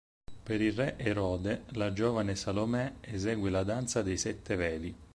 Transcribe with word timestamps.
Per 0.45 0.59
il 0.59 0.73
re 0.73 0.97
Erode, 0.97 1.65
la 1.73 1.93
giovane 1.93 2.35
Salomè 2.35 2.91
esegue 3.01 3.51
la 3.51 3.61
danza 3.63 4.01
dei 4.01 4.17
sette 4.17 4.55
veli. 4.55 4.95